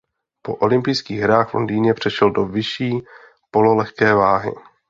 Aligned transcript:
Po 0.41 0.55
olympijských 0.55 1.19
hrách 1.19 1.49
v 1.51 1.53
Londýně 1.53 1.93
přešel 1.93 2.31
do 2.31 2.45
vyšší 2.45 2.91
pololehké 3.51 4.13
váhy. 4.13 4.51